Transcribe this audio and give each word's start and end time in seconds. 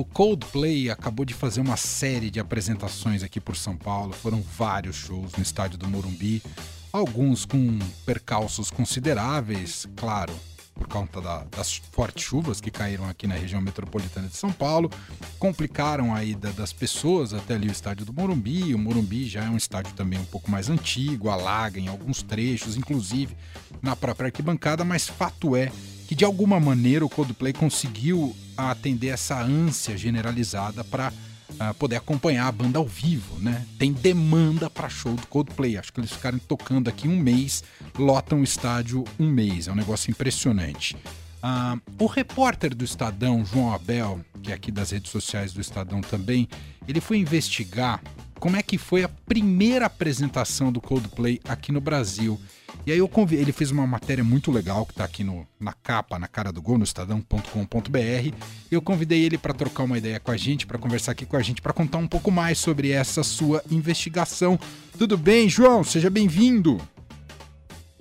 O 0.00 0.04
Coldplay 0.06 0.88
acabou 0.88 1.26
de 1.26 1.34
fazer 1.34 1.60
uma 1.60 1.76
série 1.76 2.30
de 2.30 2.40
apresentações 2.40 3.22
aqui 3.22 3.38
por 3.38 3.54
São 3.54 3.76
Paulo. 3.76 4.14
Foram 4.14 4.40
vários 4.40 4.96
shows 4.96 5.32
no 5.36 5.42
estádio 5.42 5.76
do 5.76 5.86
Morumbi, 5.86 6.42
alguns 6.90 7.44
com 7.44 7.78
percalços 8.06 8.70
consideráveis, 8.70 9.86
claro, 9.94 10.32
por 10.74 10.88
conta 10.88 11.20
da, 11.20 11.44
das 11.54 11.82
fortes 11.92 12.24
chuvas 12.24 12.62
que 12.62 12.70
caíram 12.70 13.06
aqui 13.10 13.26
na 13.26 13.34
região 13.34 13.60
metropolitana 13.60 14.26
de 14.26 14.36
São 14.36 14.50
Paulo, 14.50 14.90
complicaram 15.38 16.14
a 16.14 16.24
ida 16.24 16.50
das 16.52 16.72
pessoas 16.72 17.34
até 17.34 17.52
ali 17.52 17.68
o 17.68 17.70
estádio 17.70 18.06
do 18.06 18.12
Morumbi. 18.14 18.74
O 18.74 18.78
Morumbi 18.78 19.28
já 19.28 19.44
é 19.44 19.50
um 19.50 19.56
estádio 19.58 19.92
também 19.92 20.18
um 20.18 20.24
pouco 20.24 20.50
mais 20.50 20.70
antigo, 20.70 21.28
alaga 21.28 21.78
em 21.78 21.88
alguns 21.88 22.22
trechos, 22.22 22.74
inclusive 22.74 23.36
na 23.82 23.94
própria 23.94 24.28
arquibancada, 24.28 24.82
mas 24.82 25.06
fato 25.06 25.54
é 25.54 25.70
que 26.10 26.14
de 26.16 26.24
alguma 26.24 26.58
maneira 26.58 27.06
o 27.06 27.08
Coldplay 27.08 27.52
conseguiu 27.52 28.34
atender 28.56 29.10
essa 29.10 29.40
ânsia 29.40 29.96
generalizada 29.96 30.82
para 30.82 31.10
uh, 31.10 31.12
ah, 31.60 31.74
poder 31.74 31.94
acompanhar 31.94 32.48
a 32.48 32.50
banda 32.50 32.80
ao 32.80 32.84
vivo, 32.84 33.38
né? 33.38 33.64
Tem 33.78 33.92
demanda 33.92 34.68
para 34.68 34.88
show 34.88 35.14
do 35.14 35.24
Coldplay. 35.28 35.78
Acho 35.78 35.92
que 35.92 36.00
eles 36.00 36.10
ficaram 36.10 36.40
tocando 36.40 36.88
aqui 36.88 37.06
um 37.06 37.16
mês, 37.16 37.62
lotam 37.96 38.40
o 38.40 38.42
estádio 38.42 39.04
um 39.20 39.30
mês. 39.30 39.68
É 39.68 39.72
um 39.72 39.76
negócio 39.76 40.10
impressionante. 40.10 40.96
Uh, 41.42 41.80
o 41.98 42.06
repórter 42.06 42.74
do 42.74 42.84
Estadão, 42.84 43.44
João 43.44 43.72
Abel, 43.72 44.20
que 44.42 44.52
é 44.52 44.54
aqui 44.54 44.70
das 44.70 44.90
redes 44.90 45.10
sociais 45.10 45.52
do 45.52 45.60
Estadão 45.60 46.00
também, 46.00 46.48
ele 46.86 47.00
foi 47.00 47.18
investigar 47.18 48.02
como 48.38 48.56
é 48.56 48.62
que 48.62 48.78
foi 48.78 49.04
a 49.04 49.08
primeira 49.08 49.86
apresentação 49.86 50.72
do 50.72 50.80
Coldplay 50.80 51.40
aqui 51.44 51.70
no 51.70 51.80
Brasil. 51.80 52.40
E 52.86 52.92
aí 52.92 52.98
eu 52.98 53.10
ele 53.32 53.52
fez 53.52 53.70
uma 53.70 53.86
matéria 53.86 54.24
muito 54.24 54.50
legal 54.50 54.86
que 54.86 54.92
está 54.92 55.04
aqui 55.04 55.22
no, 55.22 55.46
na 55.58 55.74
capa, 55.74 56.18
na 56.18 56.26
cara 56.26 56.50
do 56.50 56.62
gol, 56.62 56.78
no 56.78 56.84
estadão.com.br. 56.84 58.36
Eu 58.70 58.80
convidei 58.80 59.22
ele 59.22 59.36
para 59.36 59.52
trocar 59.52 59.82
uma 59.82 59.98
ideia 59.98 60.18
com 60.18 60.30
a 60.30 60.36
gente, 60.36 60.66
para 60.66 60.78
conversar 60.78 61.12
aqui 61.12 61.26
com 61.26 61.36
a 61.36 61.42
gente, 61.42 61.60
para 61.60 61.74
contar 61.74 61.98
um 61.98 62.08
pouco 62.08 62.30
mais 62.30 62.58
sobre 62.58 62.90
essa 62.90 63.22
sua 63.22 63.62
investigação. 63.70 64.58
Tudo 64.96 65.18
bem, 65.18 65.48
João? 65.48 65.84
Seja 65.84 66.08
bem-vindo. 66.08 66.80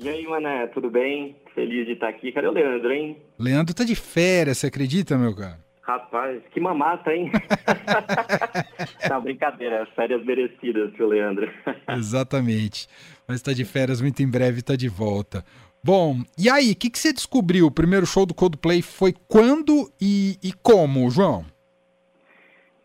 E 0.01 0.07
aí, 0.07 0.25
Mané, 0.25 0.65
tudo 0.67 0.89
bem? 0.89 1.35
Feliz 1.53 1.85
de 1.85 1.91
estar 1.91 2.07
aqui. 2.07 2.31
Cadê 2.31 2.47
o 2.47 2.51
Leandro, 2.51 2.89
hein? 2.89 3.17
Leandro 3.37 3.75
tá 3.75 3.83
de 3.83 3.95
férias, 3.95 4.57
você 4.57 4.67
acredita, 4.67 5.17
meu 5.17 5.35
cara? 5.35 5.59
Rapaz, 5.81 6.41
que 6.51 6.59
mamata, 6.61 7.13
hein? 7.13 7.29
Não, 9.09 9.21
brincadeira, 9.21 9.85
férias 9.97 10.23
merecidas 10.23 10.93
pro 10.93 11.05
Leandro. 11.05 11.51
Exatamente. 11.89 12.87
Mas 13.27 13.37
está 13.37 13.51
de 13.51 13.65
férias, 13.65 14.01
muito 14.01 14.23
em 14.23 14.31
breve 14.31 14.59
está 14.59 14.77
de 14.77 14.87
volta. 14.87 15.43
Bom, 15.83 16.15
e 16.37 16.49
aí, 16.49 16.71
o 16.71 16.75
que, 16.77 16.89
que 16.89 16.97
você 16.97 17.11
descobriu? 17.11 17.65
O 17.65 17.71
primeiro 17.71 18.05
show 18.05 18.25
do 18.25 18.33
Coldplay 18.33 18.81
foi 18.81 19.13
quando 19.27 19.91
e, 19.99 20.37
e 20.41 20.53
como, 20.63 21.09
João? 21.09 21.43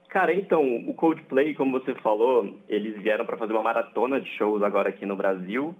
Cara, 0.08 0.34
então, 0.34 0.62
o 0.88 0.94
Coldplay, 0.94 1.54
como 1.54 1.78
você 1.78 1.94
falou, 1.96 2.58
eles 2.68 3.00
vieram 3.00 3.24
para 3.24 3.36
fazer 3.36 3.52
uma 3.52 3.62
maratona 3.62 4.20
de 4.20 4.28
shows 4.30 4.64
agora 4.64 4.88
aqui 4.88 5.06
no 5.06 5.14
Brasil. 5.14 5.76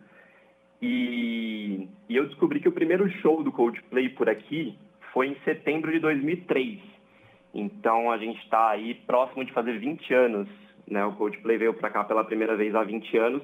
E, 0.86 1.88
e 2.10 2.16
eu 2.16 2.27
descobri 2.27 2.60
que 2.60 2.68
o 2.68 2.72
primeiro 2.72 3.08
show 3.22 3.42
do 3.42 3.50
Coldplay 3.50 4.10
por 4.10 4.28
aqui 4.28 4.77
foi 5.14 5.28
em 5.28 5.36
setembro 5.42 5.90
de 5.90 5.98
2003. 5.98 6.78
Então 7.54 8.12
a 8.12 8.18
gente 8.18 8.38
está 8.42 8.68
aí 8.68 8.94
próximo 9.06 9.46
de 9.46 9.52
fazer 9.52 9.78
20 9.78 10.12
anos. 10.12 10.48
Né? 10.86 11.02
O 11.06 11.12
Coldplay 11.12 11.56
veio 11.56 11.72
para 11.72 11.88
cá 11.88 12.05
pela 12.05 12.22
primeira 12.22 12.55
vez 12.55 12.74
há 12.74 12.84
20 12.84 13.16
anos 13.16 13.42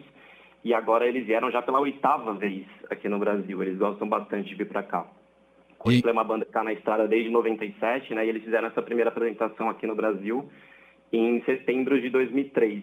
e 0.63 0.75
agora 0.75 1.07
eles 1.07 1.25
vieram 1.25 1.51
já 1.51 1.63
pela 1.63 1.81
oitava 1.81 2.35
vez 2.35 2.67
aqui 2.91 3.09
no 3.09 3.19
Brasil. 3.19 3.63
Eles 3.63 3.79
gostam 3.79 4.07
bastante 4.07 4.51
de 4.51 4.55
vir 4.57 4.69
para 4.69 4.83
cá. 4.83 5.07
O 5.71 5.83
Coldplay 5.85 6.11
é 6.11 6.13
uma 6.13 6.25
banda 6.25 6.45
que 6.45 6.51
está 6.51 6.63
na 6.63 6.75
estrada 6.75 7.09
desde 7.09 7.31
97, 7.31 8.15
né? 8.15 8.27
E 8.27 8.29
eles 8.29 8.45
fizeram 8.45 8.69
essa 8.69 8.83
primeira 8.83 9.09
apresentação 9.09 9.71
aqui 9.71 9.87
no 9.87 9.95
Brasil 9.95 10.47
em 11.11 11.43
setembro 11.45 11.99
de 11.99 12.11
2003. 12.11 12.83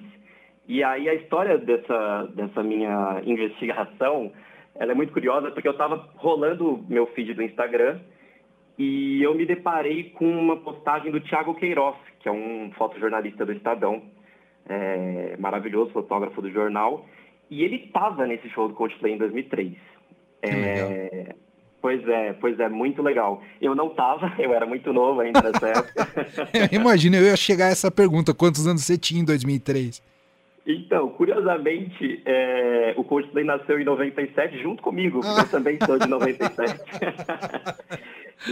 E 0.68 0.84
aí 0.84 1.08
a 1.08 1.14
história 1.14 1.60
dessa, 1.60 2.24
dessa 2.34 2.64
minha 2.64 3.22
investigação, 3.24 4.34
ela 4.80 4.92
é 4.92 4.96
muito 4.96 5.14
curiosa 5.14 5.52
porque 5.52 5.68
eu 5.68 5.74
estava 5.74 6.10
rolando 6.16 6.84
meu 6.88 7.08
feed 7.08 7.34
do 7.34 7.44
Instagram 7.44 8.00
e 8.78 9.24
eu 9.24 9.34
me 9.34 9.46
deparei 9.46 10.12
com 10.12 10.26
uma 10.26 10.58
postagem 10.58 11.12
do 11.12 11.20
Thiago 11.20 11.56
Queiroz, 11.56 11.96
que 12.20 12.30
é 12.30 12.32
um 12.32 12.72
fotojornalista 12.78 13.46
do 13.46 13.52
Estadão, 13.52 14.04
é, 14.70 15.36
maravilhoso 15.38 15.92
fotógrafo 15.92 16.42
do 16.42 16.52
jornal, 16.52 17.06
e 17.50 17.64
ele 17.64 17.78
estava 17.78 18.28
nesse 18.28 18.50
show 18.50 18.68
do 18.68 18.76
Coldplay 18.76 19.14
em 19.14 19.18
2003. 19.18 19.74
É, 20.44 21.34
pois 21.82 22.08
é, 22.08 22.34
pois 22.34 22.60
é, 22.60 22.70
muito 22.70 23.02
legal. 23.02 23.42
Eu 23.60 23.74
não 23.74 23.88
estava, 23.88 24.32
eu 24.38 24.54
era 24.54 24.66
muito 24.66 24.94
novo 24.94 25.22
ainda 25.22 25.42
nessa 25.42 25.70
época. 25.70 26.08
Imagina, 26.72 27.18
eu 27.18 27.24
ia 27.24 27.38
chegar 27.38 27.68
a 27.68 27.72
essa 27.72 27.90
pergunta, 27.90 28.34
quantos 28.34 28.68
anos 28.68 28.84
você 28.84 28.98
tinha 28.98 29.22
em 29.22 29.26
2003? 29.26 30.04
Então, 30.70 31.08
curiosamente, 31.12 32.22
é, 32.26 32.94
o 32.98 33.04
Coldplay 33.06 33.46
nasceu 33.46 33.80
em 33.80 33.86
97 33.86 34.62
junto 34.62 34.84
comigo, 34.84 35.22
porque 35.22 35.40
ah. 35.40 35.44
eu 35.44 35.50
também 35.50 35.78
sou 35.86 35.98
de 35.98 36.10
97. 36.10 36.78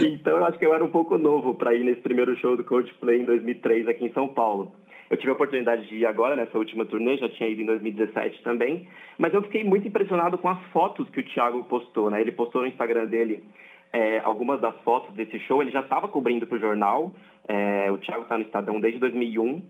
então, 0.00 0.38
eu 0.38 0.44
acho 0.46 0.58
que 0.58 0.64
eu 0.64 0.72
era 0.72 0.82
um 0.82 0.88
pouco 0.88 1.18
novo 1.18 1.54
para 1.54 1.74
ir 1.74 1.84
nesse 1.84 2.00
primeiro 2.00 2.34
show 2.38 2.56
do 2.56 2.64
Coldplay 2.64 3.20
em 3.20 3.24
2003 3.26 3.86
aqui 3.86 4.06
em 4.06 4.12
São 4.14 4.28
Paulo. 4.28 4.72
Eu 5.10 5.18
tive 5.18 5.28
a 5.28 5.34
oportunidade 5.34 5.86
de 5.88 5.96
ir 5.96 6.06
agora 6.06 6.34
nessa 6.34 6.56
última 6.56 6.86
turnê, 6.86 7.18
já 7.18 7.28
tinha 7.28 7.50
ido 7.50 7.60
em 7.60 7.66
2017 7.66 8.42
também, 8.42 8.88
mas 9.18 9.34
eu 9.34 9.42
fiquei 9.42 9.62
muito 9.62 9.86
impressionado 9.86 10.38
com 10.38 10.48
as 10.48 10.60
fotos 10.72 11.08
que 11.10 11.20
o 11.20 11.22
Thiago 11.22 11.64
postou, 11.64 12.10
né? 12.10 12.22
Ele 12.22 12.32
postou 12.32 12.62
no 12.62 12.66
Instagram 12.66 13.04
dele 13.04 13.44
é, 13.92 14.20
algumas 14.20 14.58
das 14.60 14.74
fotos 14.80 15.14
desse 15.14 15.38
show, 15.40 15.60
ele 15.60 15.70
já 15.70 15.80
estava 15.80 16.08
cobrindo 16.08 16.46
para 16.46 16.56
o 16.56 16.60
jornal, 16.60 17.12
é, 17.46 17.90
o 17.92 17.98
Thiago 17.98 18.22
está 18.22 18.38
no 18.38 18.44
Estadão 18.44 18.80
desde 18.80 18.98
2001, 18.98 19.62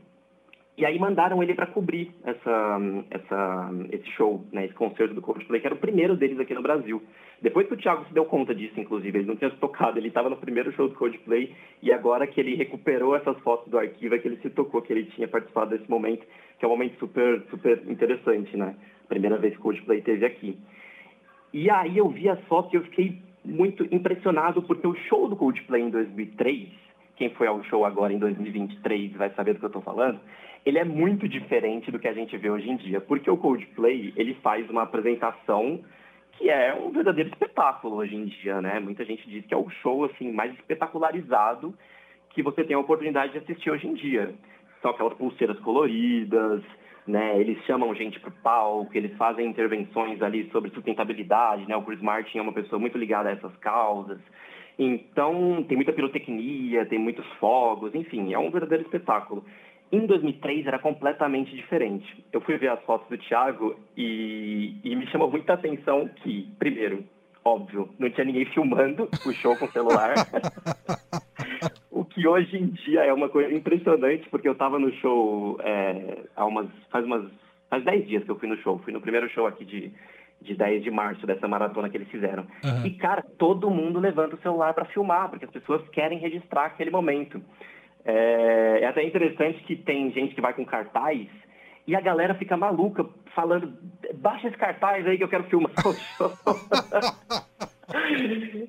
e 0.78 0.84
aí 0.84 0.98
mandaram 0.98 1.42
ele 1.42 1.54
para 1.54 1.66
cobrir 1.66 2.12
essa, 2.22 2.78
essa, 3.10 3.70
esse 3.90 4.10
show, 4.10 4.44
né, 4.52 4.66
esse 4.66 4.74
concerto 4.74 5.14
do 5.14 5.22
Coldplay, 5.22 5.60
que 5.60 5.66
era 5.66 5.74
o 5.74 5.78
primeiro 5.78 6.14
deles 6.14 6.38
aqui 6.38 6.52
no 6.52 6.60
Brasil. 6.60 7.02
Depois 7.40 7.66
que 7.66 7.72
o 7.72 7.76
Thiago 7.78 8.04
se 8.04 8.12
deu 8.12 8.26
conta 8.26 8.54
disso, 8.54 8.78
inclusive, 8.78 9.18
ele 9.18 9.26
não 9.26 9.36
tinha 9.36 9.50
se 9.50 9.56
tocado, 9.56 9.98
ele 9.98 10.08
estava 10.08 10.28
no 10.28 10.36
primeiro 10.36 10.70
show 10.72 10.86
do 10.86 10.94
Coldplay, 10.94 11.54
e 11.82 11.92
agora 11.92 12.26
que 12.26 12.38
ele 12.40 12.56
recuperou 12.56 13.16
essas 13.16 13.38
fotos 13.40 13.70
do 13.70 13.78
arquivo, 13.78 14.14
é 14.14 14.18
que 14.18 14.28
ele 14.28 14.36
se 14.38 14.50
tocou 14.50 14.82
que 14.82 14.92
ele 14.92 15.04
tinha 15.04 15.26
participado 15.26 15.70
desse 15.70 15.88
momento, 15.88 16.26
que 16.58 16.64
é 16.64 16.68
um 16.68 16.72
momento 16.72 16.98
super, 16.98 17.42
super 17.48 17.82
interessante, 17.88 18.54
né? 18.54 18.74
Primeira 19.08 19.38
vez 19.38 19.54
que 19.54 19.60
o 19.60 19.62
Coldplay 19.62 19.98
esteve 20.00 20.26
aqui. 20.26 20.58
E 21.54 21.70
aí 21.70 21.96
eu 21.96 22.08
vi 22.10 22.28
as 22.28 22.40
fotos 22.44 22.72
e 22.74 22.76
eu 22.76 22.82
fiquei 22.82 23.18
muito 23.42 23.86
impressionado, 23.94 24.62
porque 24.62 24.86
o 24.86 24.94
show 25.08 25.26
do 25.26 25.36
Coldplay 25.36 25.82
em 25.82 25.90
2003, 25.90 26.68
quem 27.16 27.30
foi 27.30 27.46
ao 27.46 27.62
show 27.64 27.84
agora 27.84 28.12
em 28.12 28.18
2023 28.18 29.12
vai 29.12 29.30
saber 29.30 29.54
do 29.54 29.60
que 29.60 29.64
eu 29.64 29.68
estou 29.68 29.82
falando, 29.82 30.20
ele 30.66 30.80
é 30.80 30.84
muito 30.84 31.28
diferente 31.28 31.92
do 31.92 31.98
que 31.98 32.08
a 32.08 32.12
gente 32.12 32.36
vê 32.36 32.50
hoje 32.50 32.68
em 32.68 32.76
dia, 32.76 33.00
porque 33.00 33.30
o 33.30 33.36
Coldplay, 33.36 34.12
ele 34.16 34.34
faz 34.42 34.68
uma 34.68 34.82
apresentação 34.82 35.80
que 36.32 36.50
é 36.50 36.74
um 36.74 36.90
verdadeiro 36.90 37.30
espetáculo 37.30 37.96
hoje 37.96 38.16
em 38.16 38.24
dia, 38.24 38.60
né? 38.60 38.80
Muita 38.80 39.04
gente 39.04 39.26
diz 39.30 39.46
que 39.46 39.54
é 39.54 39.56
o 39.56 39.70
show 39.70 40.04
assim 40.04 40.32
mais 40.32 40.52
espetacularizado 40.54 41.72
que 42.30 42.42
você 42.42 42.64
tem 42.64 42.74
a 42.74 42.80
oportunidade 42.80 43.32
de 43.32 43.38
assistir 43.38 43.70
hoje 43.70 43.86
em 43.86 43.94
dia. 43.94 44.34
São 44.82 44.90
aquelas 44.90 45.14
pulseiras 45.14 45.58
coloridas, 45.60 46.62
né? 47.06 47.40
Eles 47.40 47.64
chamam 47.64 47.94
gente 47.94 48.18
para 48.18 48.30
o 48.30 48.42
palco, 48.42 48.90
eles 48.92 49.16
fazem 49.16 49.46
intervenções 49.46 50.20
ali 50.20 50.50
sobre 50.50 50.70
sustentabilidade, 50.70 51.66
né? 51.68 51.76
O 51.76 51.82
Chris 51.82 52.02
Martin 52.02 52.38
é 52.38 52.42
uma 52.42 52.52
pessoa 52.52 52.80
muito 52.80 52.98
ligada 52.98 53.28
a 53.28 53.32
essas 53.32 53.56
causas. 53.58 54.18
Então, 54.78 55.64
tem 55.66 55.76
muita 55.76 55.92
pirotecnia, 55.92 56.84
tem 56.84 56.98
muitos 56.98 57.26
fogos, 57.34 57.94
enfim, 57.94 58.34
é 58.34 58.38
um 58.38 58.50
verdadeiro 58.50 58.84
espetáculo. 58.84 59.44
Em 59.90 60.06
2003 60.06 60.66
era 60.66 60.78
completamente 60.78 61.54
diferente. 61.54 62.24
Eu 62.32 62.40
fui 62.40 62.56
ver 62.58 62.68
as 62.68 62.82
fotos 62.82 63.08
do 63.08 63.18
Thiago 63.18 63.78
e, 63.96 64.76
e 64.82 64.96
me 64.96 65.06
chamou 65.08 65.30
muita 65.30 65.52
atenção 65.52 66.08
que, 66.22 66.48
primeiro, 66.58 67.04
óbvio, 67.44 67.88
não 67.98 68.10
tinha 68.10 68.24
ninguém 68.24 68.46
filmando 68.46 69.08
o 69.24 69.32
show 69.32 69.56
com 69.56 69.68
celular. 69.68 70.14
o 71.90 72.04
que 72.04 72.26
hoje 72.26 72.56
em 72.56 72.66
dia 72.66 73.04
é 73.04 73.12
uma 73.12 73.28
coisa 73.28 73.54
impressionante, 73.54 74.28
porque 74.28 74.48
eu 74.48 74.52
estava 74.52 74.78
no 74.78 74.92
show 74.94 75.58
é, 75.62 76.18
há 76.34 76.44
umas, 76.44 76.68
faz 76.90 77.04
umas 77.04 77.30
faz 77.68 77.84
10 77.84 78.06
dias 78.06 78.24
que 78.24 78.30
eu 78.30 78.38
fui 78.38 78.48
no 78.48 78.56
show. 78.58 78.78
Fui 78.78 78.92
no 78.92 79.00
primeiro 79.00 79.28
show 79.30 79.46
aqui 79.46 79.64
de, 79.64 79.92
de 80.40 80.54
10 80.54 80.82
de 80.82 80.90
março, 80.90 81.26
dessa 81.26 81.46
maratona 81.46 81.88
que 81.88 81.96
eles 81.96 82.08
fizeram. 82.08 82.46
Uhum. 82.64 82.86
E, 82.86 82.90
cara, 82.90 83.22
todo 83.38 83.70
mundo 83.70 84.00
levanta 84.00 84.36
o 84.36 84.40
celular 84.40 84.74
para 84.74 84.84
filmar, 84.86 85.28
porque 85.28 85.44
as 85.44 85.50
pessoas 85.50 85.86
querem 85.90 86.18
registrar 86.18 86.66
aquele 86.66 86.90
momento. 86.90 87.40
É, 88.06 88.78
é 88.82 88.86
até 88.86 89.02
interessante 89.02 89.62
que 89.64 89.74
tem 89.74 90.12
gente 90.12 90.34
que 90.34 90.40
vai 90.40 90.54
com 90.54 90.64
cartaz 90.64 91.26
e 91.86 91.96
a 91.96 92.00
galera 92.00 92.34
fica 92.34 92.56
maluca 92.56 93.04
falando, 93.34 93.72
baixa 94.14 94.48
esse 94.48 94.56
cartaz 94.56 95.06
aí 95.06 95.18
que 95.18 95.24
eu 95.24 95.28
quero 95.28 95.44
filmar 95.44 95.72
o 95.84 95.92
show. 96.16 96.32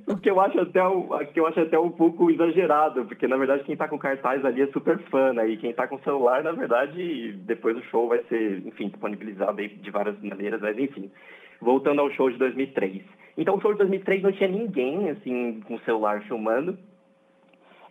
o 0.07 0.18
que 0.18 0.30
eu 0.30 0.39
acho 0.39 0.60
até 0.60 0.88
um, 0.88 1.07
que 1.34 1.39
eu 1.39 1.48
acho 1.48 1.60
até 1.60 1.80
um 1.80 1.89
pouco 1.89 2.30
exagerado, 2.30 3.06
porque 3.06 3.28
na 3.28 3.38
verdade 3.38 3.63
quem 3.63 3.74
está 3.74 3.88
com 3.88 3.98
cartaz 3.98 4.44
ali 4.44 4.62
é 4.62 4.68
super 4.68 5.00
fã, 5.10 5.34
né? 5.34 5.48
E 5.48 5.57
quem 5.57 5.72
está 5.72 5.88
com 5.88 6.00
celular, 6.00 6.44
na 6.44 6.51
verdade, 6.51 7.33
depois 7.45 7.75
do 7.75 7.83
show 7.86 8.07
vai 8.07 8.24
ser, 8.30 8.66
enfim, 8.66 8.90
disponibilizado 8.90 9.60
aí 9.60 9.68
de 9.68 9.92
várias 9.92 10.19
maneiras, 10.22 10.62
mas 10.62 10.78
enfim. 10.78 11.12
Voltando 11.60 12.01
ao 12.01 12.12
show 12.12 12.30
de 12.30 12.38
2003. 12.38 13.01
Então 13.36 13.56
o 13.56 13.62
show 13.62 13.72
de 13.72 13.80
2003 13.80 14.22
não 14.22 14.31
tinha 14.31 14.50
ninguém, 14.50 15.10
assim, 15.10 15.62
com 15.62 15.80
celular 15.80 16.22
filmando. 16.24 16.78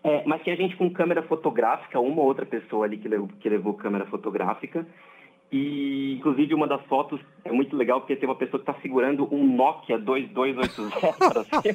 É, 0.06 0.22
mas 0.24 0.40
tinha 0.42 0.54
gente 0.54 0.76
com 0.76 0.88
câmera 0.88 1.20
fotográfica, 1.24 1.98
uma 1.98 2.20
ou 2.20 2.28
outra 2.28 2.46
pessoa 2.46 2.86
ali 2.86 2.96
que 2.96 3.08
levou, 3.08 3.28
que 3.40 3.48
levou 3.48 3.74
câmera 3.74 4.06
fotográfica. 4.06 4.86
E, 5.50 6.14
inclusive, 6.14 6.54
uma 6.54 6.68
das 6.68 6.80
fotos 6.86 7.20
é 7.44 7.50
muito 7.50 7.76
legal 7.76 8.00
porque 8.00 8.14
tem 8.14 8.28
uma 8.28 8.36
pessoa 8.36 8.62
que 8.62 8.70
está 8.70 8.80
segurando 8.80 9.28
um 9.34 9.44
Nokia 9.56 9.98
2280 9.98 11.40
assim, 11.40 11.74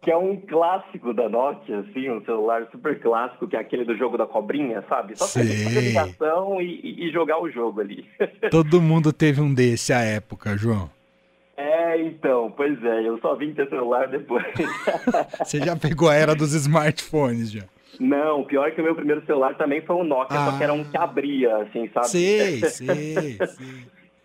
que 0.00 0.12
é 0.12 0.16
um 0.16 0.36
clássico 0.36 1.12
da 1.12 1.28
Nokia, 1.28 1.80
assim, 1.80 2.08
um 2.08 2.24
celular 2.24 2.68
super 2.70 3.00
clássico, 3.00 3.48
que 3.48 3.56
é 3.56 3.58
aquele 3.58 3.84
do 3.84 3.96
jogo 3.96 4.16
da 4.16 4.26
cobrinha, 4.26 4.84
sabe? 4.88 5.18
Só 5.18 5.26
fazer 5.26 5.80
ligação 5.80 6.62
e, 6.62 7.08
e, 7.08 7.10
jogar 7.10 7.42
o 7.42 7.50
jogo 7.50 7.80
ali. 7.80 8.06
Todo 8.48 8.80
mundo 8.80 9.12
teve 9.12 9.40
um 9.40 9.52
desse 9.52 9.92
à 9.92 10.02
época, 10.02 10.56
João. 10.56 10.88
É, 11.92 12.00
então, 12.00 12.50
pois 12.56 12.82
é, 12.82 13.06
eu 13.06 13.18
só 13.18 13.34
vim 13.34 13.52
ter 13.52 13.68
celular 13.68 14.08
depois. 14.08 14.44
Você 15.44 15.58
já 15.58 15.76
pegou 15.76 16.08
a 16.08 16.14
era 16.14 16.34
dos 16.34 16.54
smartphones, 16.54 17.52
já? 17.52 17.64
Não, 18.00 18.44
pior 18.44 18.70
que 18.72 18.80
o 18.80 18.84
meu 18.84 18.94
primeiro 18.94 19.24
celular 19.26 19.54
também 19.56 19.82
foi 19.82 19.96
um 19.96 20.04
Nokia, 20.04 20.38
ah. 20.38 20.50
só 20.50 20.56
que 20.56 20.64
era 20.64 20.72
um 20.72 20.84
que 20.84 20.96
ah. 20.96 21.02
abria, 21.02 21.56
assim, 21.58 21.88
sabe? 21.92 22.08
Sei, 22.08 22.60
sei, 22.70 23.14
sei. 23.14 23.38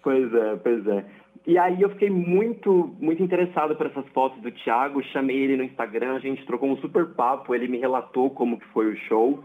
Pois 0.02 0.34
é, 0.34 0.56
pois 0.56 0.88
é. 0.88 1.06
E 1.46 1.58
aí 1.58 1.81
eu 1.81 1.90
fiquei 1.90 2.10
muito, 2.10 2.96
muito 3.00 3.22
interessado 3.22 3.75
por 3.75 3.88
essas 3.88 4.06
fotos 4.13 4.42
do 4.42 4.52
Thiago, 4.52 5.04
chamei 5.12 5.38
ele 5.38 5.58
no 5.58 5.63
Instagram, 5.63 6.16
a 6.16 6.20
gente 6.20 6.46
trocou 6.46 6.70
um 6.70 6.78
super 6.78 7.08
papo, 7.08 7.54
ele 7.54 7.68
me 7.68 7.78
relatou 7.78 8.30
como 8.30 8.58
que 8.58 8.68
foi 8.68 8.94
o 8.94 8.98
show. 9.08 9.44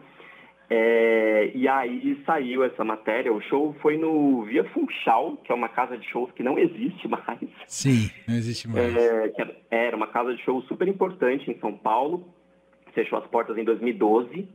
É, 0.71 1.51
e 1.55 1.69
aí 1.69 2.23
saiu 2.25 2.65
essa 2.65 2.83
matéria. 2.83 3.33
O 3.33 3.43
show 3.43 3.75
foi 3.83 3.97
no 3.97 4.45
Via 4.45 4.65
Funchal, 4.71 5.37
que 5.39 5.53
é 5.53 5.55
uma 5.55 5.69
casa 5.69 5.99
de 5.99 6.09
shows 6.09 6.33
que 6.33 6.43
não 6.43 6.59
existe 6.59 7.07
mais. 7.09 7.39
Sim, 7.67 8.11
não 8.27 8.37
existe 8.37 8.69
mais. 8.69 8.97
É, 8.97 9.33
era 9.71 9.97
uma 9.97 10.07
casa 10.07 10.35
de 10.35 10.43
shows 10.43 10.67
super 10.67 10.89
importante 10.89 11.51
em 11.51 11.59
São 11.59 11.77
Paulo 11.77 12.33
fechou 12.95 13.19
as 13.19 13.27
portas 13.27 13.57
em 13.59 13.65
2012, 13.65 14.49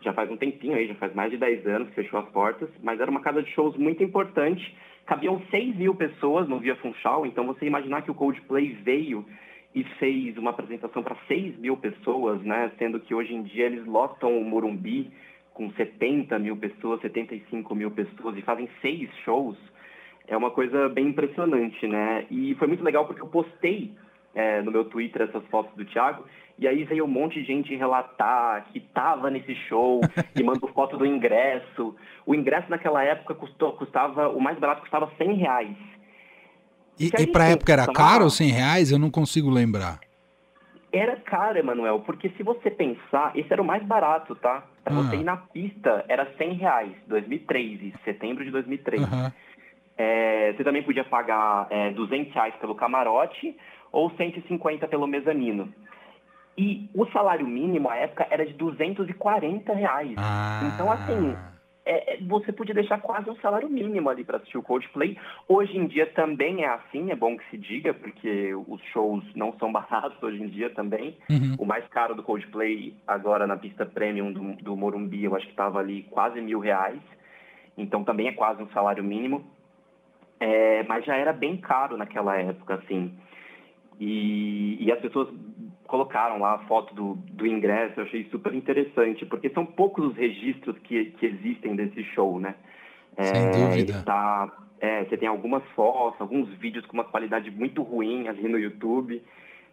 já 0.00 0.12
faz 0.12 0.30
um 0.30 0.36
tempinho 0.36 0.74
aí, 0.74 0.88
já 0.88 0.94
faz 0.94 1.14
mais 1.14 1.30
de 1.30 1.36
10 1.36 1.66
anos 1.66 1.88
que 1.90 1.94
fechou 1.96 2.18
as 2.18 2.28
portas, 2.30 2.68
mas 2.82 3.00
era 3.00 3.10
uma 3.10 3.20
casa 3.20 3.42
de 3.42 3.50
shows 3.50 3.76
muito 3.76 4.02
importante, 4.02 4.74
cabiam 5.06 5.42
6 5.50 5.76
mil 5.76 5.94
pessoas 5.94 6.48
no 6.48 6.58
Via 6.58 6.76
Funchal, 6.76 7.26
então 7.26 7.46
você 7.46 7.66
imaginar 7.66 8.02
que 8.02 8.10
o 8.10 8.14
Coldplay 8.14 8.72
veio 8.82 9.24
e 9.74 9.84
fez 9.98 10.36
uma 10.36 10.50
apresentação 10.50 11.02
para 11.02 11.16
6 11.28 11.58
mil 11.58 11.76
pessoas, 11.76 12.42
né, 12.42 12.72
sendo 12.78 12.98
que 12.98 13.14
hoje 13.14 13.34
em 13.34 13.42
dia 13.42 13.66
eles 13.66 13.84
lotam 13.86 14.36
o 14.38 14.44
Morumbi 14.44 15.10
com 15.60 15.70
70 15.72 16.38
mil 16.38 16.56
pessoas, 16.56 17.02
75 17.02 17.74
mil 17.74 17.90
pessoas 17.90 18.34
e 18.34 18.40
fazem 18.40 18.66
seis 18.80 19.10
shows, 19.26 19.58
é 20.26 20.34
uma 20.34 20.50
coisa 20.50 20.88
bem 20.88 21.08
impressionante, 21.08 21.86
né, 21.86 22.24
e 22.30 22.54
foi 22.54 22.66
muito 22.66 22.82
legal 22.82 23.04
porque 23.04 23.20
eu 23.20 23.26
postei 23.26 23.92
é, 24.34 24.62
no 24.62 24.70
meu 24.70 24.86
Twitter 24.86 25.20
essas 25.20 25.44
fotos 25.48 25.76
do 25.76 25.84
Thiago, 25.84 26.24
e 26.58 26.66
aí 26.66 26.84
veio 26.84 27.04
um 27.04 27.08
monte 27.08 27.42
de 27.42 27.46
gente 27.46 27.76
relatar 27.76 28.68
que 28.72 28.78
estava 28.78 29.28
nesse 29.28 29.54
show 29.68 30.00
e 30.34 30.42
mandou 30.42 30.70
foto 30.72 30.96
do 30.96 31.04
ingresso. 31.04 31.94
O 32.24 32.34
ingresso 32.34 32.70
naquela 32.70 33.02
época 33.02 33.34
custou, 33.34 33.72
custava, 33.72 34.30
o 34.30 34.40
mais 34.40 34.58
barato 34.58 34.80
custava 34.80 35.10
100 35.18 35.34
reais. 35.34 35.76
E, 36.98 37.10
e 37.18 37.26
para 37.26 37.48
época 37.48 37.72
era 37.72 37.86
caro 37.86 38.28
100 38.30 38.50
reais? 38.50 38.92
Eu 38.92 38.98
não 38.98 39.10
consigo 39.10 39.50
lembrar. 39.50 40.00
Era 40.92 41.16
caro, 41.16 41.58
Emanuel, 41.58 42.00
porque 42.00 42.30
se 42.30 42.42
você 42.42 42.70
pensar, 42.70 43.36
esse 43.36 43.52
era 43.52 43.62
o 43.62 43.64
mais 43.64 43.82
barato, 43.84 44.34
tá? 44.34 44.64
Para 44.82 44.94
você 44.94 45.16
ah. 45.16 45.20
ir 45.20 45.24
na 45.24 45.36
pista 45.36 46.04
era 46.08 46.26
100 46.36 46.52
reais, 46.54 46.92
2003, 47.06 47.92
setembro 48.04 48.44
de 48.44 48.50
2003. 48.50 49.02
Uhum. 49.02 49.30
É, 49.96 50.52
você 50.52 50.64
também 50.64 50.82
podia 50.82 51.04
pagar 51.04 51.66
é, 51.70 51.90
200 51.90 52.32
reais 52.34 52.54
pelo 52.56 52.74
camarote 52.74 53.56
ou 53.92 54.10
150 54.10 54.88
pelo 54.88 55.06
mezanino. 55.06 55.72
E 56.58 56.90
o 56.94 57.06
salário 57.06 57.46
mínimo, 57.46 57.88
à 57.88 57.96
época, 57.96 58.26
era 58.30 58.44
de 58.44 58.52
240 58.54 59.72
reais. 59.72 60.14
Ah. 60.18 60.70
Então, 60.74 60.90
assim, 60.90 61.36
é, 61.84 62.18
você 62.22 62.52
podia 62.52 62.74
deixar 62.74 63.00
quase 63.00 63.28
um 63.30 63.36
salário 63.36 63.68
mínimo 63.68 64.08
ali 64.10 64.24
para 64.24 64.36
assistir 64.36 64.58
o 64.58 64.62
Coldplay. 64.62 65.16
Hoje 65.48 65.76
em 65.76 65.86
dia 65.86 66.06
também 66.06 66.64
é 66.64 66.68
assim, 66.68 67.10
é 67.10 67.16
bom 67.16 67.36
que 67.36 67.48
se 67.50 67.56
diga, 67.56 67.94
porque 67.94 68.54
os 68.54 68.82
shows 68.92 69.24
não 69.34 69.52
são 69.58 69.72
baratos 69.72 70.22
hoje 70.22 70.42
em 70.42 70.48
dia 70.48 70.70
também. 70.70 71.16
Uhum. 71.28 71.56
O 71.58 71.66
mais 71.66 71.86
caro 71.88 72.14
do 72.14 72.22
Coldplay, 72.22 72.94
agora 73.06 73.46
na 73.46 73.56
pista 73.56 73.86
premium 73.86 74.32
do, 74.32 74.62
do 74.62 74.76
Morumbi, 74.76 75.24
eu 75.24 75.34
acho 75.34 75.46
que 75.46 75.52
estava 75.52 75.78
ali 75.78 76.02
quase 76.10 76.40
mil 76.40 76.60
reais. 76.60 77.00
Então 77.76 78.04
também 78.04 78.28
é 78.28 78.32
quase 78.32 78.62
um 78.62 78.68
salário 78.70 79.02
mínimo. 79.02 79.44
É, 80.38 80.82
mas 80.84 81.04
já 81.04 81.16
era 81.16 81.32
bem 81.32 81.58
caro 81.58 81.96
naquela 81.96 82.36
época, 82.38 82.74
assim. 82.74 83.12
E, 84.00 84.78
e, 84.82 84.90
as 84.90 84.98
pessoas 84.98 85.28
colocaram 85.90 86.38
lá 86.38 86.54
a 86.54 86.58
foto 86.60 86.94
do, 86.94 87.14
do 87.32 87.44
ingresso, 87.44 87.98
eu 87.98 88.04
achei 88.04 88.24
super 88.30 88.54
interessante, 88.54 89.26
porque 89.26 89.50
são 89.50 89.66
poucos 89.66 90.06
os 90.06 90.16
registros 90.16 90.78
que, 90.78 91.06
que 91.06 91.26
existem 91.26 91.74
desse 91.74 92.04
show, 92.14 92.38
né? 92.38 92.54
É, 93.16 93.24
Sem 93.24 93.50
dúvida. 93.50 94.02
Tá, 94.04 94.48
é, 94.80 95.04
você 95.04 95.16
tem 95.16 95.28
algumas 95.28 95.64
fotos, 95.70 96.20
alguns 96.20 96.48
vídeos 96.54 96.86
com 96.86 96.94
uma 96.94 97.04
qualidade 97.04 97.50
muito 97.50 97.82
ruim 97.82 98.28
ali 98.28 98.48
no 98.48 98.56
YouTube, 98.56 99.20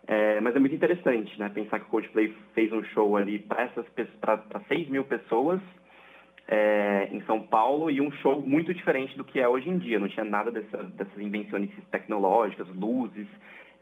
é, 0.08 0.42
mas 0.42 0.56
é 0.56 0.60
muito 0.60 0.74
interessante, 0.74 1.40
né? 1.40 1.50
Pensar 1.50 1.80
que 1.80 1.86
o 1.86 1.90
Coldplay 1.90 2.34
fez 2.56 2.74
um 2.74 2.84
show 2.86 3.16
ali 3.16 3.38
para 3.38 3.70
6 4.68 4.90
mil 4.90 5.04
pessoas 5.04 5.62
é, 6.48 7.10
em 7.12 7.22
São 7.22 7.42
Paulo 7.42 7.92
e 7.92 8.02
um 8.02 8.12
show 8.14 8.42
muito 8.42 8.74
diferente 8.74 9.16
do 9.16 9.24
que 9.24 9.40
é 9.40 9.48
hoje 9.48 9.70
em 9.70 9.78
dia. 9.78 10.00
Não 10.00 10.08
tinha 10.08 10.26
nada 10.26 10.50
dessa, 10.50 10.82
dessas 10.84 11.20
invenções 11.20 11.70
tecnológicas, 11.92 12.68
luzes, 12.70 13.28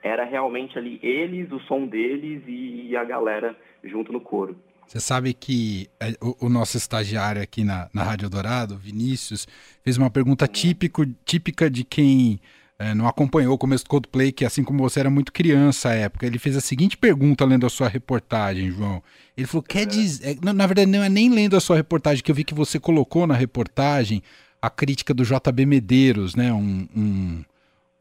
era 0.06 0.24
realmente 0.24 0.78
ali 0.78 1.00
eles, 1.02 1.52
o 1.52 1.60
som 1.62 1.88
deles 1.88 2.44
e 2.48 2.96
a 2.96 3.04
galera 3.04 3.58
junto 3.84 4.14
no 4.14 4.22
coro. 4.22 4.56
Você 4.86 5.00
sabe 5.00 5.34
que 5.34 5.90
é, 6.00 6.14
o, 6.22 6.46
o, 6.46 6.50
nosso 6.50 6.78
estagiário 6.78 7.42
aqui 7.42 7.64
na, 7.64 7.90
na 7.92 8.04
Rádio 8.04 8.30
Dourado, 8.30 8.78
Vinícius, 8.78 9.48
fez 9.84 9.98
uma 9.98 10.12
pergunta 10.12 10.48
típico, 10.48 11.04
típica 11.26 11.72
de 11.72 11.84
quem 11.84 12.40
é, 12.78 12.94
não 12.94 13.08
acompanhou 13.08 13.56
o 13.56 13.58
começo 13.58 13.84
do 13.84 13.90
Coldplay, 13.90 14.32
que 14.32 14.46
assim 14.46 14.64
como 14.64 14.84
você 14.84 15.00
era 15.00 15.10
muito 15.10 15.34
criança 15.34 15.90
à 15.90 15.96
época. 15.96 16.28
Ele 16.28 16.38
fez 16.38 16.56
a 16.56 16.62
seguinte 16.62 16.96
pergunta 16.98 17.44
lendo 17.44 17.66
a 17.66 17.70
sua 17.70 17.88
reportagem, 17.88 18.70
João. 18.70 19.02
Ele 19.36 19.48
falou: 19.48 19.64
quer 19.64 19.88
dizer. 19.88 20.38
É, 20.38 20.54
na 20.54 20.68
verdade, 20.68 20.92
não 20.92 21.04
é 21.04 21.10
nem 21.10 21.32
lendo 21.32 21.58
a 21.58 21.60
sua 21.60 21.78
reportagem, 21.78 22.24
que 22.24 22.30
eu 22.30 22.36
vi 22.36 22.44
que 22.44 22.54
você 22.54 22.80
colocou 22.80 23.26
na 23.26 23.34
reportagem 23.34 24.22
a 24.62 24.70
crítica 24.70 25.16
do 25.16 25.24
JB 25.24 25.66
Medeiros, 25.66 26.36
né? 26.36 26.54
um, 26.54 26.88
um 26.96 27.44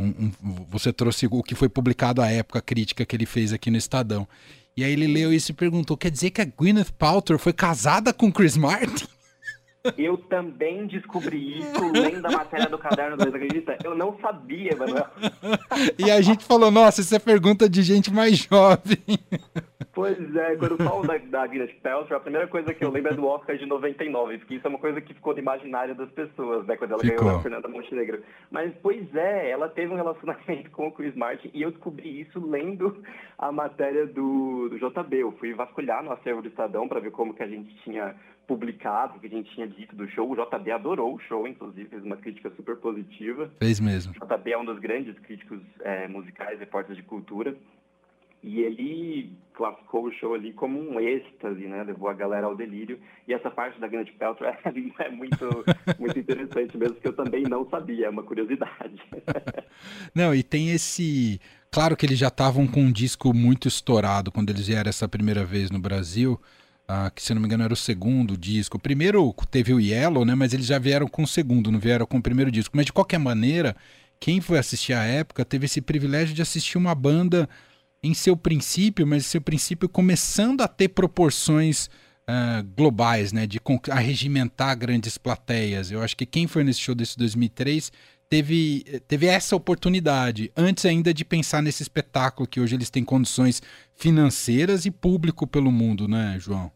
um, 0.04 0.32
um, 0.42 0.66
você 0.68 0.92
trouxe 0.92 1.26
o 1.30 1.42
que 1.42 1.54
foi 1.54 1.68
publicado 1.68 2.20
à 2.20 2.30
época, 2.30 2.58
a 2.58 2.62
crítica 2.62 3.04
que 3.04 3.16
ele 3.16 3.26
fez 3.26 3.52
aqui 3.52 3.70
no 3.70 3.76
Estadão. 3.76 4.26
E 4.76 4.82
aí 4.82 4.92
ele 4.92 5.06
leu 5.06 5.32
isso 5.32 5.52
e 5.52 5.54
perguntou: 5.54 5.96
quer 5.96 6.10
dizer 6.10 6.30
que 6.30 6.40
a 6.40 6.44
Gwyneth 6.44 6.92
Paltrow 6.98 7.38
foi 7.38 7.52
casada 7.52 8.12
com 8.12 8.32
Chris 8.32 8.56
Martin? 8.56 9.06
Eu 9.98 10.16
também 10.16 10.86
descobri 10.86 11.58
isso 11.58 11.92
lendo 11.92 12.24
a 12.26 12.30
matéria 12.30 12.70
do 12.70 12.78
Caderno 12.78 13.18
2, 13.18 13.34
acredita? 13.34 13.76
Eu 13.84 13.94
não 13.94 14.18
sabia, 14.18 14.74
Manuel. 14.74 15.06
e 15.98 16.10
a 16.10 16.22
gente 16.22 16.42
falou, 16.42 16.70
nossa, 16.70 17.02
isso 17.02 17.14
é 17.14 17.18
pergunta 17.18 17.68
de 17.68 17.82
gente 17.82 18.10
mais 18.10 18.38
jovem. 18.38 18.98
Pois 19.94 20.36
é, 20.36 20.56
quando 20.56 20.72
eu 20.72 20.78
falo 20.78 21.06
da, 21.06 21.16
da 21.18 21.46
Gwyneth 21.46 21.74
Paltrow, 21.82 22.16
a 22.16 22.20
primeira 22.20 22.48
coisa 22.48 22.74
que 22.74 22.84
eu 22.84 22.90
lembro 22.90 23.12
é 23.12 23.14
do 23.14 23.26
Oscar 23.26 23.56
de 23.56 23.64
99, 23.64 24.38
porque 24.38 24.56
isso 24.56 24.66
é 24.66 24.70
uma 24.70 24.78
coisa 24.78 25.00
que 25.00 25.14
ficou 25.14 25.32
no 25.32 25.38
imaginário 25.38 25.94
das 25.94 26.10
pessoas, 26.10 26.66
né, 26.66 26.76
quando 26.76 26.92
ela 26.92 27.00
ficou. 27.00 27.24
ganhou 27.24 27.38
a 27.38 27.42
Fernanda 27.42 27.68
Montenegro. 27.68 28.22
Mas, 28.50 28.74
pois 28.82 29.14
é, 29.14 29.50
ela 29.50 29.68
teve 29.68 29.92
um 29.92 29.96
relacionamento 29.96 30.70
com 30.72 30.88
o 30.88 30.92
Chris 30.92 31.14
Martin 31.14 31.50
e 31.54 31.62
eu 31.62 31.70
descobri 31.70 32.20
isso 32.20 32.44
lendo 32.44 33.02
a 33.38 33.52
matéria 33.52 34.06
do, 34.06 34.68
do 34.68 34.78
JB. 34.78 35.16
Eu 35.16 35.32
fui 35.32 35.54
vasculhar 35.54 36.02
no 36.02 36.12
acervo 36.12 36.42
do 36.42 36.48
Estadão 36.48 36.88
para 36.88 36.98
ver 36.98 37.12
como 37.12 37.32
que 37.32 37.42
a 37.42 37.48
gente 37.48 37.72
tinha 37.84 38.16
publicado, 38.46 39.18
que 39.20 39.26
a 39.26 39.30
gente 39.30 39.50
tinha 39.54 39.66
dito 39.66 39.94
do 39.94 40.08
show. 40.08 40.30
O 40.30 40.36
JB 40.36 40.72
adorou 40.72 41.14
o 41.14 41.20
show, 41.20 41.46
inclusive, 41.46 41.88
fez 41.88 42.02
uma 42.02 42.16
crítica 42.16 42.50
super 42.56 42.76
positiva. 42.76 43.50
Fez 43.58 43.80
mesmo. 43.80 44.12
O 44.20 44.26
JB 44.26 44.52
é 44.52 44.58
um 44.58 44.64
dos 44.64 44.78
grandes 44.78 45.18
críticos 45.20 45.60
é, 45.80 46.08
musicais 46.08 46.60
e 46.60 46.66
portas 46.66 46.96
de 46.96 47.02
cultura. 47.02 47.56
E 48.44 48.60
ele 48.60 49.32
classificou 49.54 50.04
o 50.04 50.12
show 50.12 50.34
ali 50.34 50.52
como 50.52 50.78
um 50.78 51.00
êxtase, 51.00 51.66
né? 51.66 51.82
Levou 51.82 52.10
a 52.10 52.12
galera 52.12 52.46
ao 52.46 52.54
delírio. 52.54 53.00
E 53.26 53.32
essa 53.32 53.50
parte 53.50 53.80
da 53.80 53.88
Gwyneth 53.88 54.12
Paltrow 54.18 54.50
é, 54.52 54.58
é 55.04 55.10
muito, 55.10 55.64
muito 55.98 56.18
interessante 56.18 56.76
mesmo, 56.76 56.96
que 56.96 57.08
eu 57.08 57.14
também 57.14 57.44
não 57.44 57.66
sabia, 57.70 58.06
é 58.06 58.10
uma 58.10 58.22
curiosidade. 58.22 59.00
não, 60.14 60.34
e 60.34 60.42
tem 60.42 60.72
esse... 60.72 61.40
Claro 61.70 61.96
que 61.96 62.04
eles 62.04 62.18
já 62.18 62.28
estavam 62.28 62.66
com 62.66 62.80
um 62.80 62.92
disco 62.92 63.32
muito 63.32 63.66
estourado 63.66 64.30
quando 64.30 64.50
eles 64.50 64.68
vieram 64.68 64.90
essa 64.90 65.08
primeira 65.08 65.44
vez 65.44 65.70
no 65.70 65.78
Brasil, 65.78 66.38
ah, 66.86 67.10
que 67.10 67.22
se 67.22 67.32
não 67.32 67.40
me 67.40 67.46
engano 67.46 67.64
era 67.64 67.72
o 67.72 67.76
segundo 67.76 68.36
disco. 68.36 68.76
O 68.76 68.80
primeiro 68.80 69.34
teve 69.50 69.72
o 69.72 69.80
Yellow, 69.80 70.24
né? 70.24 70.34
Mas 70.34 70.52
eles 70.52 70.66
já 70.66 70.78
vieram 70.78 71.08
com 71.08 71.22
o 71.22 71.26
segundo, 71.26 71.72
não 71.72 71.80
vieram 71.80 72.06
com 72.06 72.18
o 72.18 72.22
primeiro 72.22 72.50
disco. 72.50 72.76
Mas 72.76 72.86
de 72.86 72.92
qualquer 72.92 73.18
maneira, 73.18 73.74
quem 74.20 74.40
foi 74.40 74.58
assistir 74.58 74.92
à 74.92 75.02
época 75.02 75.44
teve 75.44 75.64
esse 75.64 75.80
privilégio 75.80 76.34
de 76.34 76.42
assistir 76.42 76.78
uma 76.78 76.94
banda 76.94 77.48
em 78.04 78.12
seu 78.12 78.36
princípio, 78.36 79.06
mas 79.06 79.24
seu 79.24 79.40
princípio 79.40 79.88
começando 79.88 80.60
a 80.60 80.68
ter 80.68 80.88
proporções 80.88 81.86
uh, 82.28 82.62
globais, 82.76 83.32
né? 83.32 83.46
De 83.46 83.58
arregimentar 83.90 84.78
grandes 84.78 85.16
plateias. 85.16 85.90
Eu 85.90 86.02
acho 86.02 86.14
que 86.14 86.26
quem 86.26 86.46
foi 86.46 86.62
nesse 86.62 86.80
show 86.80 86.94
desse 86.94 87.16
2003 87.16 87.90
teve, 88.28 88.84
teve 89.08 89.26
essa 89.26 89.56
oportunidade, 89.56 90.52
antes 90.54 90.84
ainda 90.84 91.14
de 91.14 91.24
pensar 91.24 91.62
nesse 91.62 91.82
espetáculo 91.82 92.46
que 92.46 92.60
hoje 92.60 92.76
eles 92.76 92.90
têm 92.90 93.04
condições 93.04 93.62
financeiras 93.94 94.84
e 94.84 94.90
público 94.90 95.46
pelo 95.46 95.72
mundo, 95.72 96.06
né, 96.06 96.36
João? 96.38 96.70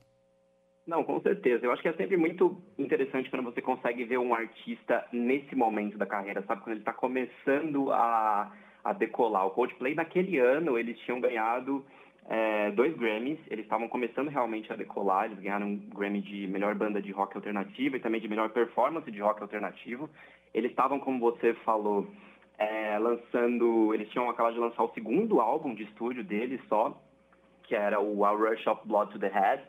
Não, 0.87 1.05
com 1.05 1.21
certeza. 1.21 1.67
Eu 1.67 1.73
acho 1.73 1.83
que 1.83 1.89
é 1.89 1.93
sempre 1.93 2.17
muito 2.17 2.57
interessante 2.79 3.29
quando 3.29 3.45
você 3.45 3.61
consegue 3.61 4.05
ver 4.05 4.19
um 4.19 4.33
artista 4.33 5.05
nesse 5.13 5.55
momento 5.55 5.99
da 5.99 6.07
carreira, 6.07 6.43
sabe? 6.47 6.63
Quando 6.63 6.73
ele 6.73 6.81
está 6.81 6.95
começando 6.95 7.93
a, 7.93 8.51
a 8.89 8.93
decolar. 8.93 9.47
O 9.47 9.51
Coldplay, 9.51 9.95
naquele 9.95 10.39
ano, 10.39 10.79
eles 10.79 10.99
tinham 11.01 11.21
ganhado 11.21 11.85
é, 12.29 12.71
dois 12.71 12.97
Grammys. 12.97 13.39
Eles 13.51 13.65
estavam 13.65 13.89
começando 13.89 14.29
realmente 14.29 14.73
a 14.73 14.77
decolar. 14.77 15.27
Eles 15.27 15.39
ganharam 15.39 15.67
um 15.67 15.77
Grammy 15.77 16.21
de 16.21 16.47
melhor 16.47 16.75
banda 16.75 17.01
de 17.01 17.13
rock 17.13 17.37
alternativo 17.37 17.97
e 17.97 18.01
também 18.01 18.21
de 18.21 18.29
melhor 18.29 18.51
performance 18.51 19.11
de 19.11 19.21
rock 19.21 19.43
alternativo. 19.43 20.09
Eles 20.55 20.71
estavam, 20.71 20.99
como 20.99 21.19
você 21.19 21.55
falou, 21.65 22.07
é, 22.59 22.99
lançando. 22.99 23.93
Eles 23.95 24.09
tinham 24.11 24.29
acabado 24.31 24.55
de 24.55 24.61
lançar 24.61 24.83
o 24.83 24.93
segundo 24.93 25.41
álbum 25.41 25.75
de 25.75 25.85
estúdio 25.85 26.25
deles 26.25 26.61
só, 26.69 26.99
que 27.65 27.75
era 27.75 28.01
o 28.01 28.25
A 28.25 28.31
Rush 28.31 28.67
of 28.67 28.81
Blood 28.87 29.13
to 29.13 29.19
the 29.19 29.29
Head. 29.29 29.63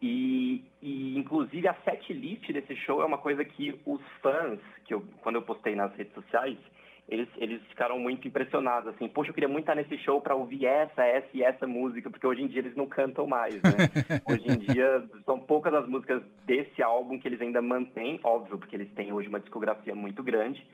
E, 0.00 0.64
e, 0.82 1.16
inclusive 1.16 1.68
a 1.68 1.74
set 1.84 2.12
list 2.12 2.50
desse 2.52 2.74
show 2.74 3.00
é 3.00 3.04
uma 3.04 3.18
coisa 3.18 3.44
que 3.44 3.80
os 3.86 4.00
fãs, 4.20 4.58
que 4.84 4.92
eu, 4.92 5.04
quando 5.22 5.36
eu 5.36 5.42
postei 5.42 5.76
nas 5.76 5.94
redes 5.94 6.12
sociais, 6.12 6.58
eles, 7.12 7.28
eles 7.36 7.60
ficaram 7.68 7.98
muito 7.98 8.26
impressionados, 8.26 8.94
assim, 8.94 9.06
poxa, 9.06 9.28
eu 9.28 9.34
queria 9.34 9.48
muito 9.48 9.64
estar 9.64 9.74
nesse 9.74 9.98
show 9.98 10.18
para 10.18 10.34
ouvir 10.34 10.64
essa, 10.64 11.04
essa 11.04 11.28
e 11.34 11.42
essa 11.42 11.66
música, 11.66 12.08
porque 12.08 12.26
hoje 12.26 12.40
em 12.40 12.46
dia 12.46 12.60
eles 12.60 12.74
não 12.74 12.86
cantam 12.86 13.26
mais, 13.26 13.54
né? 13.56 13.60
hoje 14.26 14.48
em 14.48 14.58
dia 14.58 15.04
são 15.26 15.38
poucas 15.38 15.74
as 15.74 15.86
músicas 15.86 16.22
desse 16.46 16.82
álbum 16.82 17.18
que 17.18 17.28
eles 17.28 17.42
ainda 17.42 17.60
mantêm, 17.60 18.18
óbvio, 18.24 18.56
porque 18.56 18.74
eles 18.74 18.90
têm 18.94 19.12
hoje 19.12 19.28
uma 19.28 19.40
discografia 19.40 19.94
muito 19.94 20.22
grande. 20.22 20.66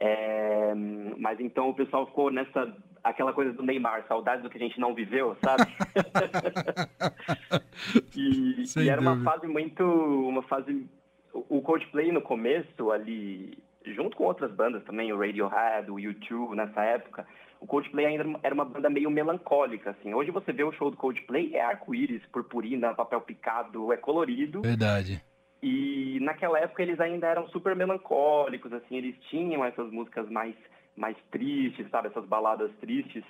É, 0.00 0.74
mas 1.18 1.38
então 1.38 1.68
o 1.68 1.74
pessoal 1.74 2.04
ficou 2.06 2.32
nessa 2.32 2.74
aquela 3.04 3.32
coisa 3.32 3.52
do 3.52 3.62
Neymar, 3.62 4.04
saudade 4.08 4.42
do 4.42 4.50
que 4.50 4.56
a 4.56 4.60
gente 4.60 4.80
não 4.80 4.92
viveu, 4.92 5.36
sabe? 5.42 5.70
e, 8.16 8.64
e, 8.76 8.88
era 8.88 9.00
uma 9.00 9.22
fase 9.22 9.46
muito, 9.46 9.84
uma 9.84 10.42
fase, 10.42 10.84
o 11.32 11.62
Coldplay 11.62 12.10
no 12.10 12.20
começo 12.20 12.90
ali 12.90 13.56
junto 13.94 14.16
com 14.16 14.24
outras 14.24 14.52
bandas 14.52 14.82
também, 14.84 15.12
o 15.12 15.18
Radiohead, 15.18 15.90
o 15.90 15.96
U2, 15.96 16.54
nessa 16.54 16.82
época, 16.82 17.26
o 17.60 17.66
Coldplay 17.66 18.06
ainda 18.06 18.38
era 18.42 18.54
uma 18.54 18.64
banda 18.64 18.88
meio 18.88 19.10
melancólica, 19.10 19.90
assim. 19.90 20.14
Hoje 20.14 20.30
você 20.30 20.52
vê 20.52 20.64
o 20.64 20.72
show 20.72 20.90
do 20.90 20.96
Coldplay, 20.96 21.54
é 21.54 21.60
arco-íris, 21.60 22.24
purpurina, 22.32 22.94
papel 22.94 23.20
picado, 23.20 23.92
é 23.92 23.96
colorido. 23.96 24.62
Verdade. 24.62 25.22
E 25.62 26.18
naquela 26.22 26.58
época 26.58 26.82
eles 26.82 26.98
ainda 26.98 27.26
eram 27.26 27.46
super 27.48 27.76
melancólicos, 27.76 28.72
assim, 28.72 28.96
eles 28.96 29.14
tinham 29.28 29.62
essas 29.62 29.90
músicas 29.92 30.28
mais, 30.30 30.54
mais 30.96 31.16
tristes, 31.30 31.88
sabe, 31.90 32.08
essas 32.08 32.24
baladas 32.24 32.70
tristes. 32.80 33.24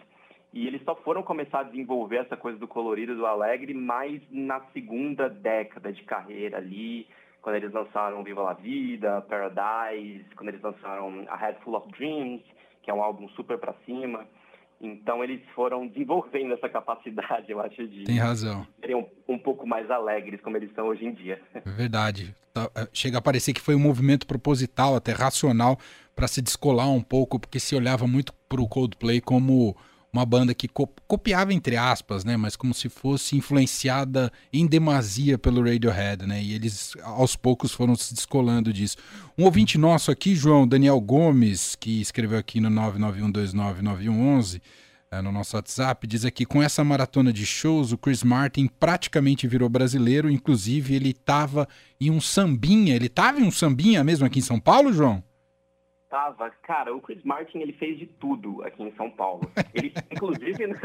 E 0.52 0.66
eles 0.66 0.82
só 0.84 0.94
foram 0.96 1.22
começar 1.22 1.60
a 1.60 1.64
desenvolver 1.64 2.18
essa 2.18 2.36
coisa 2.36 2.58
do 2.58 2.68
colorido, 2.68 3.16
do 3.16 3.26
alegre, 3.26 3.74
mais 3.74 4.20
na 4.30 4.60
segunda 4.72 5.28
década 5.28 5.92
de 5.92 6.02
carreira 6.04 6.58
ali, 6.58 7.06
quando 7.42 7.56
eles 7.56 7.72
lançaram 7.72 8.22
Viva 8.22 8.42
la 8.42 8.54
Vida, 8.54 9.22
Paradise, 9.22 10.24
quando 10.36 10.50
eles 10.50 10.62
lançaram 10.62 11.24
A 11.28 11.36
Head 11.36 11.58
Full 11.62 11.74
of 11.74 11.88
Dreams, 11.92 12.44
que 12.82 12.90
é 12.90 12.94
um 12.94 13.02
álbum 13.02 13.28
super 13.30 13.58
para 13.58 13.74
cima. 13.86 14.26
Então 14.80 15.22
eles 15.22 15.42
foram 15.54 15.86
desenvolvendo 15.86 16.54
essa 16.54 16.68
capacidade, 16.68 17.50
eu 17.50 17.60
acho, 17.60 17.86
de 17.86 18.04
Tem 18.04 18.16
razão. 18.16 18.66
serem 18.80 18.96
um, 18.96 19.06
um, 19.28 19.38
pouco 19.38 19.66
mais 19.66 19.90
alegres 19.90 20.40
como 20.40 20.56
eles 20.56 20.72
são 20.74 20.86
hoje 20.86 21.04
em 21.04 21.12
dia. 21.12 21.40
É 21.54 21.70
verdade. 21.70 22.34
Tá, 22.52 22.70
é, 22.74 22.88
chega 22.92 23.18
a 23.18 23.22
parecer 23.22 23.52
que 23.52 23.60
foi 23.60 23.74
um 23.74 23.78
movimento 23.78 24.26
proposital, 24.26 24.96
até 24.96 25.12
racional, 25.12 25.78
para 26.16 26.26
se 26.26 26.40
descolar 26.40 26.90
um 26.90 27.02
pouco, 27.02 27.38
porque 27.38 27.60
se 27.60 27.76
olhava 27.76 28.06
muito 28.06 28.32
para 28.48 28.60
o 28.60 28.68
Coldplay 28.68 29.20
como 29.20 29.76
uma 30.12 30.26
banda 30.26 30.52
que 30.54 30.68
copiava 31.06 31.54
entre 31.54 31.76
aspas, 31.76 32.24
né, 32.24 32.36
mas 32.36 32.56
como 32.56 32.74
se 32.74 32.88
fosse 32.88 33.36
influenciada 33.36 34.32
em 34.52 34.66
demasia 34.66 35.38
pelo 35.38 35.62
Radiohead, 35.62 36.26
né? 36.26 36.42
E 36.42 36.52
eles 36.52 36.94
aos 37.02 37.36
poucos 37.36 37.72
foram 37.72 37.94
se 37.94 38.12
descolando 38.14 38.72
disso. 38.72 38.96
Um 39.38 39.44
ouvinte 39.44 39.78
nosso 39.78 40.10
aqui, 40.10 40.34
João 40.34 40.66
Daniel 40.66 41.00
Gomes, 41.00 41.76
que 41.76 42.00
escreveu 42.00 42.38
aqui 42.38 42.60
no 42.60 42.68
991299111, 42.70 44.60
é, 45.12 45.20
no 45.20 45.32
nosso 45.32 45.56
WhatsApp, 45.56 46.06
diz 46.06 46.24
aqui: 46.24 46.44
com 46.44 46.62
essa 46.62 46.84
maratona 46.84 47.32
de 47.32 47.44
shows, 47.46 47.92
o 47.92 47.98
Chris 47.98 48.22
Martin 48.22 48.68
praticamente 48.78 49.46
virou 49.46 49.68
brasileiro, 49.68 50.30
inclusive 50.30 50.94
ele 50.94 51.10
estava 51.10 51.68
em 52.00 52.10
um 52.10 52.20
sambinha, 52.20 52.94
ele 52.94 53.06
estava 53.06 53.40
em 53.40 53.44
um 53.44 53.50
sambinha 53.50 54.04
mesmo 54.04 54.26
aqui 54.26 54.38
em 54.38 54.42
São 54.42 54.60
Paulo, 54.60 54.92
João? 54.92 55.22
Tava, 56.10 56.50
cara, 56.62 56.94
o 56.94 57.00
Chris 57.00 57.22
Martin 57.22 57.60
ele 57.60 57.72
fez 57.72 57.98
de 57.98 58.06
tudo 58.06 58.62
aqui 58.64 58.82
em 58.82 58.92
São 58.96 59.08
Paulo. 59.08 59.50
Ele, 59.72 59.94
inclusive, 60.10 60.66
no, 60.66 60.76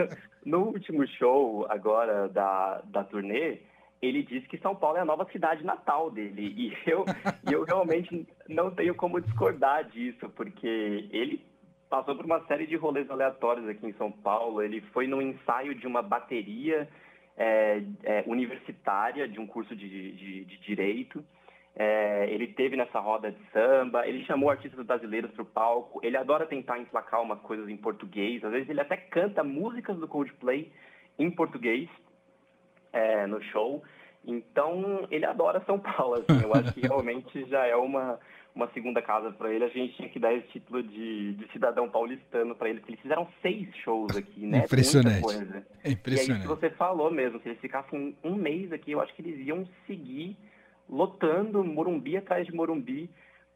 no, 0.45 0.59
último 0.67 1.05
show 1.07 1.65
agora 1.67 2.29
da, 2.29 2.81
da 2.85 3.03
turnê, 3.03 3.57
ele 4.01 4.21
disse 4.23 4.47
que 4.47 4.59
São 4.59 4.75
Paulo 4.75 4.97
é 4.97 5.01
a 5.01 5.05
nova 5.05 5.25
cidade 5.31 5.65
natal 5.65 6.11
dele. 6.11 6.53
E 6.55 6.89
eu, 6.89 7.03
eu 7.51 7.63
realmente 7.63 8.27
não 8.47 8.69
tenho 8.69 8.93
como 8.93 9.19
discordar 9.19 9.83
disso, 9.89 10.29
porque 10.29 11.09
ele 11.11 11.43
passou 11.89 12.15
por 12.15 12.25
uma 12.25 12.45
série 12.45 12.67
de 12.67 12.75
rolês 12.75 13.09
aleatórios 13.09 13.67
aqui 13.67 13.87
em 13.87 13.93
São 13.93 14.11
Paulo. 14.11 14.61
Ele 14.61 14.81
foi 14.93 15.07
no 15.07 15.21
ensaio 15.21 15.73
de 15.73 15.87
uma 15.87 16.03
bateria 16.03 16.87
é, 17.35 17.81
é, 18.03 18.23
universitária 18.27 19.27
de 19.27 19.39
um 19.39 19.47
curso 19.47 19.75
de, 19.75 20.11
de, 20.11 20.45
de 20.45 20.57
direito. 20.59 21.25
É, 21.77 22.27
ele 22.29 22.47
teve 22.47 22.77
nessa 22.77 22.99
roda 22.99 23.31
de 23.31 23.51
samba, 23.51 24.07
ele 24.07 24.23
chamou 24.23 24.49
artistas 24.49 24.85
brasileiros 24.85 25.29
para 25.31 25.41
o 25.41 25.45
palco, 25.45 25.99
ele 26.01 26.15
adora 26.15 26.45
tentar 26.45 26.79
emplacar 26.79 27.21
umas 27.21 27.39
coisas 27.41 27.67
em 27.67 27.75
português, 27.75 28.41
às 28.45 28.51
vezes 28.51 28.69
ele 28.69 28.79
até 28.79 28.95
canta 28.95 29.43
músicas 29.43 29.97
do 29.97 30.07
Coldplay 30.07 30.71
em 31.19 31.29
português 31.29 31.89
é, 32.93 33.27
no 33.27 33.41
show. 33.43 33.83
Então, 34.25 35.05
ele 35.11 35.25
adora 35.25 35.61
São 35.65 35.77
Paulo, 35.77 36.15
assim, 36.15 36.43
eu 36.43 36.53
acho 36.53 36.73
que 36.73 36.81
realmente 36.87 37.45
já 37.49 37.65
é 37.67 37.75
uma, 37.75 38.19
uma 38.55 38.67
segunda 38.71 39.01
casa 39.01 39.31
para 39.31 39.53
ele. 39.53 39.65
A 39.65 39.69
gente 39.69 39.95
tinha 39.97 40.09
que 40.09 40.17
dar 40.17 40.33
esse 40.33 40.47
título 40.47 40.81
de, 40.81 41.33
de 41.33 41.51
cidadão 41.51 41.89
paulistano 41.89 42.55
para 42.55 42.69
ele, 42.69 42.79
porque 42.79 42.93
eles 42.93 43.01
fizeram 43.01 43.27
seis 43.41 43.67
shows 43.83 44.15
aqui, 44.15 44.47
né? 44.47 44.59
Impressionante. 44.59 45.21
Muita 45.21 45.39
coisa. 45.39 45.67
É 45.83 45.91
impressionante. 45.91 46.29
E 46.29 46.33
aí, 46.33 46.41
que 46.41 46.47
você 46.47 46.69
falou 46.71 47.11
mesmo, 47.11 47.39
se 47.41 47.49
eles 47.49 47.59
ficassem 47.59 48.17
um 48.23 48.35
mês 48.35 48.71
aqui, 48.71 48.93
eu 48.93 49.01
acho 49.01 49.13
que 49.13 49.21
eles 49.21 49.45
iam 49.45 49.67
seguir 49.85 50.37
lotando 50.89 51.63
Morumbi 51.63 52.17
atrás 52.17 52.45
de 52.45 52.53
Morumbi, 52.53 53.09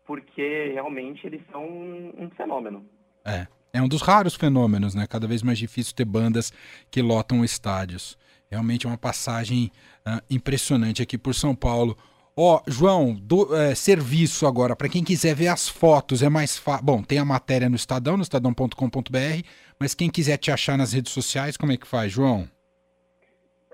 porque 0.05 0.71
realmente 0.73 1.25
eles 1.25 1.41
são 1.51 1.63
um 1.63 2.29
fenômeno. 2.35 2.85
É. 3.25 3.47
É 3.71 3.81
um 3.81 3.87
dos 3.87 4.01
raros 4.01 4.35
fenômenos, 4.35 4.95
né? 4.95 5.05
Cada 5.07 5.27
vez 5.27 5.43
mais 5.43 5.59
difícil 5.59 5.93
ter 5.93 6.05
bandas 6.05 6.51
que 6.89 7.01
lotam 7.01 7.45
estádios. 7.45 8.17
Realmente 8.49 8.87
é 8.87 8.89
uma 8.89 8.97
passagem 8.97 9.71
uh, 10.07 10.21
impressionante 10.29 11.03
aqui 11.03 11.17
por 11.17 11.35
São 11.35 11.55
Paulo. 11.55 11.95
Ó, 12.35 12.57
oh, 12.57 12.71
João, 12.71 13.13
do, 13.13 13.53
é, 13.53 13.75
serviço 13.75 14.47
agora, 14.47 14.75
para 14.75 14.87
quem 14.87 15.03
quiser 15.03 15.35
ver 15.35 15.49
as 15.49 15.67
fotos, 15.67 16.23
é 16.23 16.29
mais 16.29 16.57
fácil. 16.57 16.85
Bom, 16.85 17.03
tem 17.03 17.19
a 17.19 17.25
matéria 17.25 17.69
no 17.69 17.75
Estadão, 17.75 18.15
no 18.15 18.23
estadão.com.br, 18.23 19.43
mas 19.77 19.93
quem 19.93 20.09
quiser 20.09 20.37
te 20.37 20.49
achar 20.49 20.77
nas 20.77 20.93
redes 20.93 21.11
sociais, 21.11 21.57
como 21.57 21.73
é 21.73 21.77
que 21.77 21.85
faz, 21.85 22.11
João? 22.11 22.47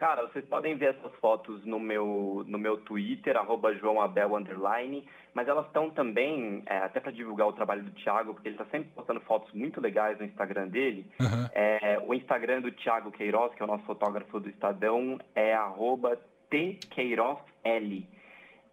Cara, 0.05 0.21
vocês 0.21 0.45
podem 0.45 0.75
ver 0.75 0.93
essas 0.95 1.11
fotos 1.15 1.65
no 1.65 1.79
meu, 1.79 2.45
no 2.45 2.59
meu 2.59 2.77
Twitter, 2.77 3.35
arroba 3.35 3.73
joãoabel, 3.73 4.35
underline, 4.35 5.03
mas 5.33 5.47
elas 5.47 5.65
estão 5.65 5.89
também, 5.89 6.61
é, 6.67 6.77
até 6.77 6.99
para 6.99 7.11
divulgar 7.11 7.47
o 7.47 7.53
trabalho 7.53 7.81
do 7.81 7.89
Thiago, 7.89 8.35
porque 8.35 8.49
ele 8.49 8.53
está 8.53 8.65
sempre 8.65 8.91
postando 8.93 9.19
fotos 9.21 9.51
muito 9.51 9.81
legais 9.81 10.19
no 10.19 10.25
Instagram 10.25 10.67
dele. 10.67 11.07
Uhum. 11.19 11.49
É, 11.53 11.99
o 12.05 12.13
Instagram 12.13 12.61
do 12.61 12.71
Thiago 12.71 13.11
Queiroz, 13.11 13.55
que 13.55 13.63
é 13.63 13.65
o 13.65 13.67
nosso 13.67 13.83
fotógrafo 13.85 14.39
do 14.39 14.47
Estadão, 14.47 15.17
é 15.33 15.55
arroba 15.55 16.19
tqueirozl. 16.51 17.41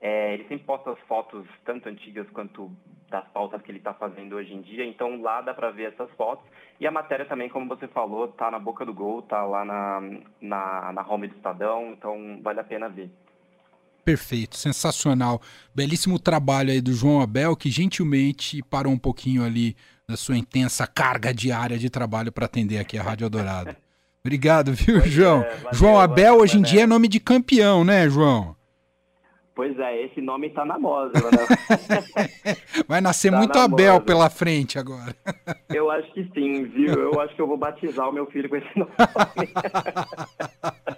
É, 0.02 0.34
ele 0.34 0.42
sempre 0.48 0.66
posta 0.66 0.90
as 0.90 1.00
fotos, 1.08 1.46
tanto 1.64 1.88
antigas 1.88 2.28
quanto 2.28 2.70
das 3.12 3.28
pautas 3.28 3.60
que 3.62 3.70
ele 3.70 3.78
está 3.78 3.92
fazendo 3.94 4.34
hoje 4.34 4.52
em 4.52 4.62
dia. 4.62 4.84
Então 4.84 5.20
lá 5.20 5.40
dá 5.42 5.54
para 5.54 5.70
ver 5.70 5.92
essas 5.92 6.10
fotos. 6.16 6.44
E 6.80 6.86
a 6.86 6.90
matéria 6.90 7.26
também, 7.26 7.48
como 7.48 7.68
você 7.68 7.86
falou, 7.86 8.26
tá 8.28 8.50
na 8.50 8.58
boca 8.58 8.84
do 8.84 8.92
gol, 8.92 9.22
tá 9.22 9.44
lá 9.44 9.64
na, 9.64 10.00
na, 10.40 10.92
na 10.92 11.06
home 11.06 11.28
do 11.28 11.36
Estadão, 11.36 11.92
então 11.92 12.40
vale 12.42 12.58
a 12.58 12.64
pena 12.64 12.88
ver. 12.88 13.10
Perfeito, 14.04 14.56
sensacional. 14.56 15.40
Belíssimo 15.72 16.18
trabalho 16.18 16.72
aí 16.72 16.80
do 16.80 16.92
João 16.92 17.20
Abel, 17.20 17.54
que 17.54 17.70
gentilmente 17.70 18.60
parou 18.62 18.92
um 18.92 18.98
pouquinho 18.98 19.44
ali 19.44 19.76
da 20.08 20.16
sua 20.16 20.36
intensa 20.36 20.86
carga 20.86 21.32
diária 21.32 21.78
de 21.78 21.88
trabalho 21.88 22.32
para 22.32 22.46
atender 22.46 22.78
aqui 22.78 22.98
a 22.98 23.02
Rádio 23.02 23.30
Dourado. 23.30 23.76
Obrigado, 24.24 24.72
viu, 24.72 25.00
pois 25.00 25.12
João? 25.12 25.42
É, 25.42 25.56
valeu, 25.56 25.72
João 25.72 26.00
Abel 26.00 26.38
hoje 26.38 26.58
em 26.58 26.62
dia 26.62 26.82
é 26.82 26.86
nome 26.86 27.06
de 27.06 27.20
campeão, 27.20 27.84
né, 27.84 28.08
João? 28.08 28.56
Pois 29.54 29.78
é, 29.78 30.04
esse 30.04 30.20
nome 30.20 30.46
está 30.46 30.64
na 30.64 30.78
moda. 30.78 31.12
Né? 31.20 32.56
Vai 32.88 33.02
nascer 33.02 33.30
tá 33.30 33.36
muito 33.36 33.58
Abel 33.58 33.94
moda. 33.94 34.04
pela 34.04 34.30
frente 34.30 34.78
agora. 34.78 35.14
Eu 35.68 35.90
acho 35.90 36.10
que 36.12 36.24
sim, 36.32 36.64
viu? 36.64 36.94
Eu 36.94 37.20
acho 37.20 37.34
que 37.34 37.40
eu 37.40 37.46
vou 37.46 37.56
batizar 37.56 38.08
o 38.08 38.12
meu 38.12 38.26
filho 38.26 38.48
com 38.48 38.56
esse 38.56 38.78
nome. 38.78 38.92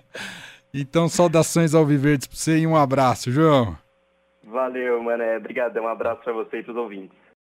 então, 0.75 1.09
saudações 1.09 1.75
ao 1.75 1.87
Viverdes 1.87 2.27
para 2.27 2.37
você 2.37 2.59
e 2.59 2.67
um 2.67 2.77
abraço, 2.77 3.31
João. 3.31 3.77
Valeu, 4.43 5.03
mané. 5.03 5.37
Obrigadão. 5.37 5.85
Um 5.85 5.89
abraço 5.89 6.23
para 6.23 6.33
você 6.33 6.59
e 6.59 6.63
para 6.65 6.73
os 6.73 6.77
ouvintes. 6.77 7.24